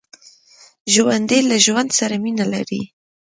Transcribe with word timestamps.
ژوندي 0.93 1.39
له 1.49 1.55
ژوند 1.65 1.89
سره 1.99 2.15
مینه 2.23 2.45
لري 2.53 2.81